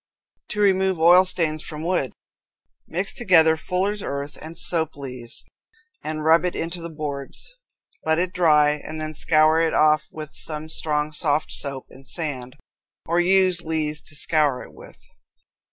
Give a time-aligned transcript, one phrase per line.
[0.47, 2.11] To Remove Oil Stains from Wood.
[2.87, 5.45] Mix together fuller's earth and soap lees,
[6.03, 7.53] and rub it into the boards.
[8.03, 12.55] Let it dry and then scour it off with some strong soft soap and sand,
[13.05, 14.99] or use lees to scour it with.